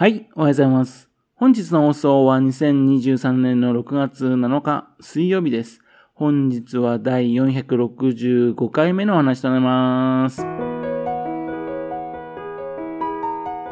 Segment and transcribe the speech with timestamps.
[0.00, 1.10] はい、おはようございます。
[1.34, 5.80] 本日の放送は2023年の6月7日水曜日です。
[6.14, 10.42] 本日は第465回目の話となります。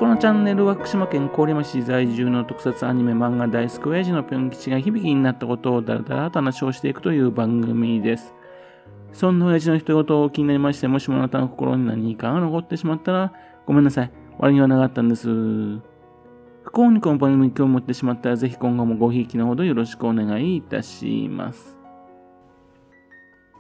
[0.01, 8.35] このチャンネルは福島県郡山市在住の特撮アニメ漫画大好き親父のぴょん吉が響きになったことをだらだらと話をしていくという番組です。
[9.13, 13.33] そんな親父の一言を気になりまして、もしもあなたの心に何かが残ってしまったら、
[13.65, 14.11] ごめんなさい。
[14.39, 15.96] 悪気はなかったんです。
[16.77, 21.79] 幸にこの番組に興味を持ってしまったら、ぜひ今後もごひいきのほどよろしくお願いいたします。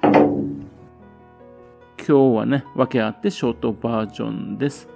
[0.02, 0.18] 今
[1.96, 4.91] 日はね、訳あってショートバージョンです。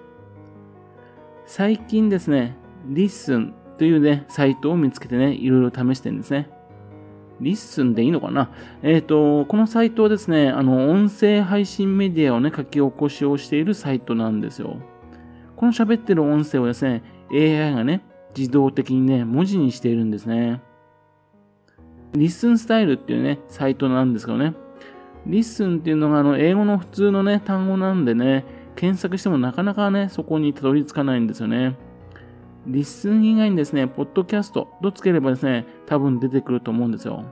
[1.46, 6.50] 最近ですね、 LISTEN というね、サイトを見つけてね、いろいろ試してるんですね。
[7.40, 8.50] LISTEN でいいのかな？
[8.82, 14.76] えっ、と、このサイトはですね、あの、音声配信メディアをね、書き起こしをしているサイトなんですよ。
[15.56, 18.02] この喋ってる音声をですね、AI がね、
[18.36, 20.60] 自動的にね、文字にしているんですね。
[22.12, 24.54] LISTEN STYLE っていうね、サイトなんですけどね。
[25.26, 31.76] LISTEN っていうのがあの英語の普通のね、単語なんでね、検索してもなかなかね、そこにたどり着かないんですよね。
[32.66, 37.24] LISTEN 以外にですね、ポッドキャストとつければですね、多分出てくると思うんですよ。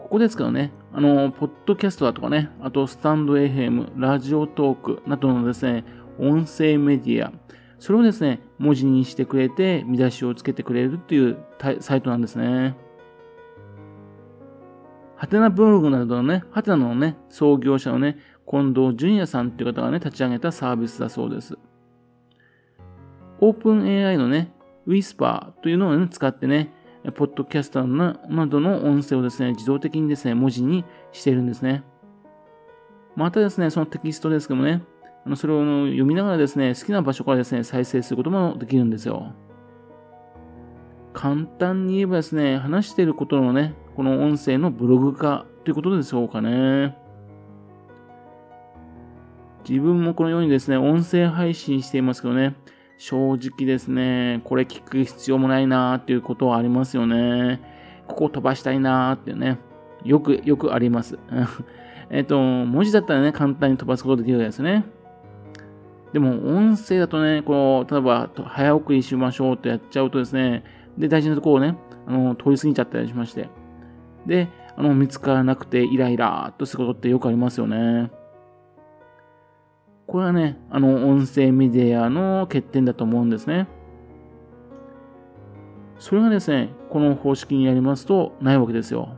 [0.00, 5.84] ここですけどね、あの、ポッドキャストだとかね、あとスタンド FM、ラジオトークなどのですね、
[6.18, 7.32] 音声メディア、
[7.82, 11.36] それをですね、文字にしてくれて、見出しをつけてくれるっていう
[11.80, 12.76] サイトなんですね。
[15.16, 21.58] ハテナブログなどのね、ハテナのね、創業者のね、近藤淳也さんっていう方がね、立ち上げたサービスだそうです。
[23.40, 24.54] オープン AI のね、
[24.86, 26.72] ウィスパーというのを、ね、使ってね、
[27.16, 31.82] ポッドキャスターなどの音声をですね、自動的にですね、文字にしているんですね。
[33.16, 34.84] またですね、そのテキストですけどもね、
[35.24, 39.32] あのそれを読みながらですね、好きな場所からですね、再生することもできるんですよ。
[41.12, 46.96] 簡単に言えばですね、話していることのね、この音声のブログ化ということでしょうかね。
[49.68, 52.56] 自分もこのようにですね、音声配信していますけどね、
[52.98, 57.60] 正直ですね、これ聞く必要もないなーっていうことはありますよね。
[58.08, 59.58] ここ飛ばしたいなーっていうね、
[60.04, 61.18] よく、よくあります。
[62.10, 64.84] えっと、文字だったらね、簡単に飛ばすことできるわけですね。
[66.12, 70.64] でも、音声だとね、こう、例えば、早送りしましょうとやっちゃうとですね、
[70.98, 73.48] で、大事なとこをね、あの、通り過ぎちゃったりしまして。
[74.26, 78.10] で、あの、見つからなくてイライラっとすることってよくありますよね。
[80.06, 83.68] これはね、あの、音声メディアの欠点だと思うんですね。
[85.98, 89.16] それがですね、この方式にやりますと、ないわけですよ。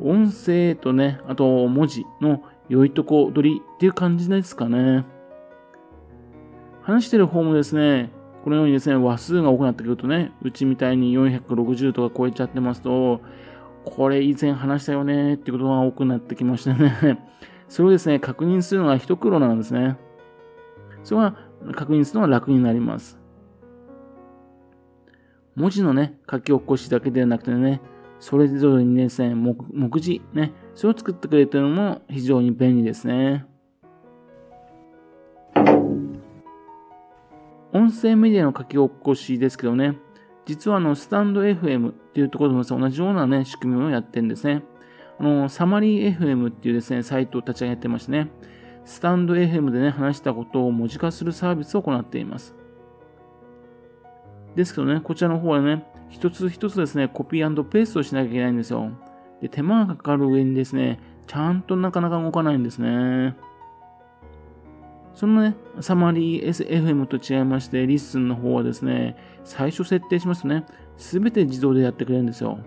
[0.00, 5.04] 音声とね、あと文字の良いとこ取りっていう感じですかね。
[6.82, 8.12] 話してる方もですね、
[8.44, 13.20] このようにですね、話数が多くなってくるとね、うちみたいに460とか超えちゃってますと、
[13.84, 17.20] これ以前話したよねってことが多くなってきましてね、
[17.68, 19.98] それをですね、確認するのが一苦労なんですね。
[21.02, 21.34] それは
[21.74, 23.18] 確認するのが楽になります。
[25.56, 27.80] 文字のね、書き起こしだけではなくてね、
[28.20, 33.46] それぞれにですね、目目次ね、それを作ってくれてるのも非常に便利ですね。
[37.72, 39.96] 音声メディアの書き起こしですけどね、
[40.44, 44.64] 実はあの、スタンド FM っていうところでも同じようなね、仕組みをやってるんですね。
[45.18, 48.30] あの、サマリー FM っていうですね、サイトを立ち上げてましてね、
[48.84, 52.54] stand FM でね、話したことを文字化するサービスを行っています。
[54.56, 58.90] ですけどね、こちらの方はね、一つ一つですね、コピーペーストしなきゃいけないんですよ。
[59.40, 63.36] で、手間がかかる上にですね、ちゃんとなかなか動かないんですね。
[65.14, 70.66] そのね、 Summary FM と違いまして、 LISTEN の方はですね、最初設定しますとね、
[70.96, 72.58] すべて自動でやってくれるんですよ。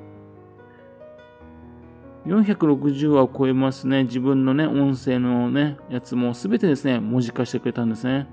[2.25, 8.27] 460話を超えますね、自分のね、音声のね、やつもすべてですね、文字化してくれたんですね。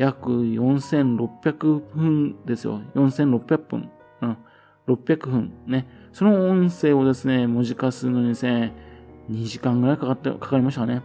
[0.00, 2.80] 約4600分ですよ。
[2.94, 3.90] 4600分。
[4.22, 4.36] うん。
[4.88, 5.52] 600分。
[5.66, 5.86] ね。
[6.10, 8.72] その音声をですね、文字化するのにですね、
[9.30, 11.02] 2時間ぐらいかかって、かかりましたね。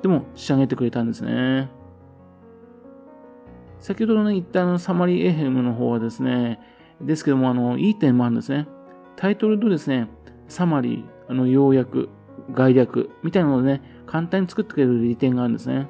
[0.00, 1.68] でも、仕上げてくれたんですね。
[3.80, 6.60] 先ほどの言ったのサマリー FM の方はですね、
[7.00, 8.68] ですけども、あの、いい点もあるんですね。
[9.16, 10.08] タイトルとですね、
[10.46, 12.08] サマリー、あの、要約、
[12.52, 15.88] 概略、みたいなのをね、簡単に作ってくれる利点があるんですね。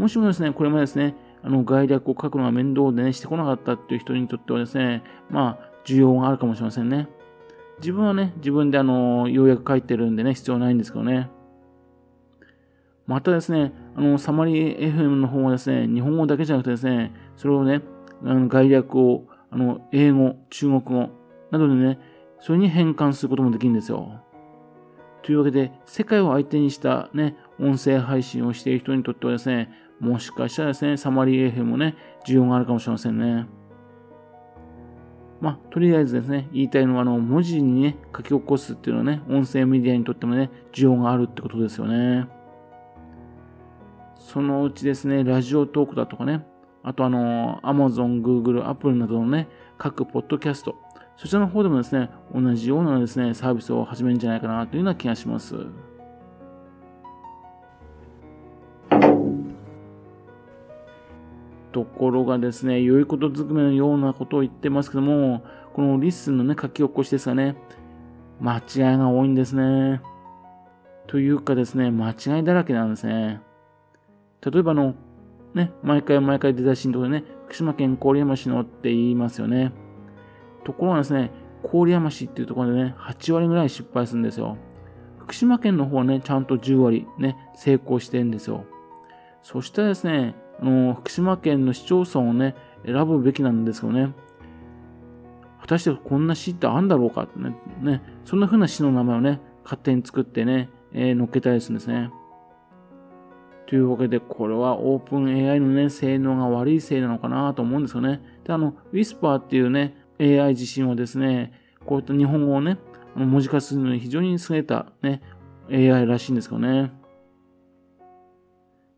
[0.00, 7.06] もしもですね、これまですね、あの、概略を書くのが面倒でね、してこなかったっていう人にとってはですね、まあ、需要があるかもしれませんね。
[7.80, 11.28] 自分はね、自分であの、要約書いてるんでね、必要ないんですけどね。
[13.06, 17.82] またですね、あの、サマリー FM の方はですね、日本語だけじゃなくてですね、それをね、
[18.24, 21.08] あの概略を、あの、英語、中国語
[21.50, 21.98] などでね、
[22.40, 24.22] それに変換することもできるんですよ。
[25.22, 29.70] というわけで、世界を相手にしたね、音声配信をしている人にとってはですね、
[30.00, 31.94] もしかしたらですね、サマリー FM もね、
[32.26, 33.46] 需要があるかもしれませんね。
[35.40, 42.26] まあ、とりあえずですね、言いたいのは、あの、文字にね、書き起こすっていうのはね、音声メディアにとってもね、需要があるってことですよね。
[44.16, 46.46] そのうちですね、 Radiotalk だとかね、
[46.82, 49.48] あとあの、Amazon、Google、Apple などのね、
[49.78, 50.76] 各ポッドキャスト、
[51.16, 55.66] そちらの方でもですね、同じようなですね、サービスを始めるんじゃないかなというような気がします。
[61.72, 67.56] ところがですね、良いことずくめのようなことを言ってますけども、この LISTEN のね、書き起こしですがね、
[68.40, 68.60] 間違
[68.94, 70.00] いが多いんですね。
[71.06, 73.40] というかですね、間違いだらけなんですね。
[74.42, 74.94] 例えばの、
[75.54, 79.72] ね、毎回毎回出たシーンとかでね、福島県郡山市のって言いますよね。
[80.64, 81.30] ところがですね、
[81.62, 84.56] 郡山市っていうところでね、8割ぐらい失敗するんですよ。
[85.18, 88.64] 福島県の方はね、ちゃんと10割ね、成功してるんですよ。
[89.42, 92.54] そしてですね、あの、福島県の市町村をね、
[92.84, 94.12] 選ぶべきなんですけどね、
[95.60, 102.10] 果たしてこんな市ってあるんだろうかってね、ね、そんな風な市の名前をね、勝手に作ってね、えー、乗っけたりするんですね。
[103.66, 108.20] というわけで、これはオープン AI のね、性能が悪いせいなのかなと思うんですよね。
[108.44, 111.52] で、あの、Whisper っていうね、AI 自身はですね、
[111.86, 112.78] こういった日本語をね、
[113.14, 115.22] 文字化するのに非常に優れたね、
[115.70, 116.92] AI らしいんですけどね。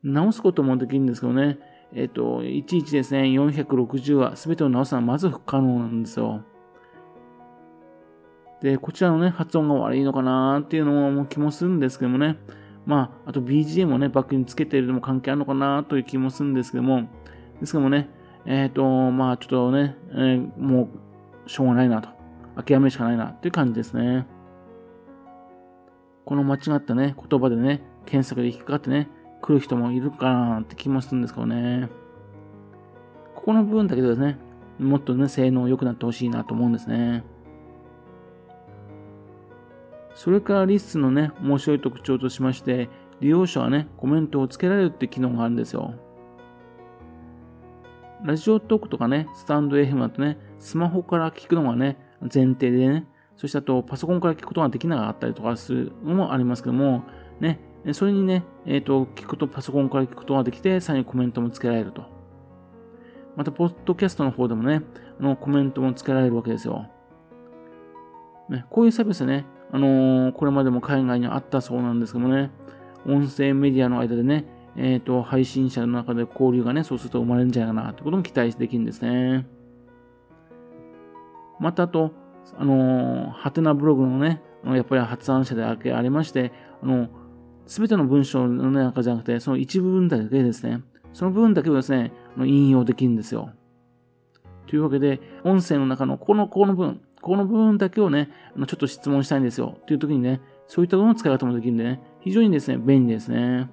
[0.04, 1.58] 直すこともできるんですけどね、
[1.94, 6.42] えっ、と、いちいちですね、460話、すべてを直すのはまず不可能なんですよ。
[8.62, 12.36] で、こちらのね、発音が悪いのかなっていうのも気もするんですけどもね、
[12.86, 17.08] まあ、あと BGM をね、バックにつけているのも関係あるのかなという気もするんですけども、
[17.60, 18.08] ですけどもね、
[18.46, 20.88] えっ、ー、と、まあ、ちょっとね、えー、も
[21.46, 22.08] う、しょうがないなと。
[22.56, 24.26] 諦めるしかないなっていう感じですね。
[26.24, 29.08] この間違ったね、言葉でね、検索で引っかかってね、
[29.42, 31.90] 来る人もいるかなって気もするんですけどね。
[33.34, 34.38] ここの部分だけでですね、
[34.78, 37.24] もっとね、性能良くなってほしいなと思うんですね。
[40.14, 42.88] それからリスのね、面白い特徴としまして、
[43.20, 45.94] 利用者はね、コメントをつけられるって機能があるんですよ。
[48.24, 53.06] ラジオトークとかね、スタンド FM だとね、スマホから聞くのがね、前提でね、
[53.36, 57.02] そしてあとパソコンから聞くことができなかったりとかするのもありますけども、
[57.40, 57.58] ね、
[57.92, 62.04] それにね、えっ、ー、と、聞くとパソコンから聞くことができて、さらにコメントもつけられると。
[63.36, 64.82] また、ポッドキャストの方でもね、
[65.18, 66.86] あの、コメントもつけられるわけですよ。
[68.48, 72.50] ね、こういうサービスね、あのー、これまでも海外にあったそうなんですけどもね、
[73.06, 74.44] 音声メディアの間でね、
[74.76, 79.46] えっ、ー、と、配信者の中で交流がね、そうすると生まれるんじゃないかな、ということも期待できるんですね。
[81.58, 82.12] また、あと、
[82.58, 86.52] あのー、ハテナブログのね、やっぱり発案者でありまして、
[86.82, 87.08] あの、
[87.66, 90.82] すべての文章の中じゃなくて、その一部分だけですね、
[91.12, 93.50] その部分だけをですね、引用できるんですよ。
[94.66, 99.78] というわけで、音声の中のこの、この部分、この部分だけをね、ちょっと質問したいんですよ。
[99.86, 103.70] という時にね、そういったものの使い方もできるんでね、非常にですね、便利ですね。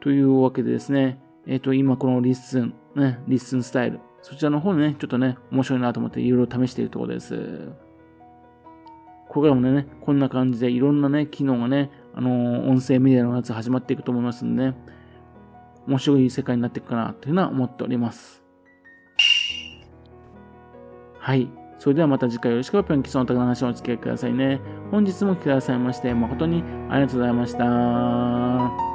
[0.00, 7.70] というわけでですね、えっ、ー、と、今この LISTEN、ね、 LISTEN STYLE、そちらの方にね、ちょっとね、面白いなと思っていろいろ試しているところです。
[9.32, 14.76] これからもね、こんな感じでいろんなね、機能がね、あのー、音声メディアのやつ始まっていくと思いますんでね、
[15.86, 18.42] 面白い世界になっていくかなというのは思っております。
[21.18, 21.48] はい。
[21.78, 24.60] それではまた次回よろしくぴょん基礎の高の話をお付き合いくださいね。
[24.90, 28.91] 本日も来てくださいまして誠にありがとうございました。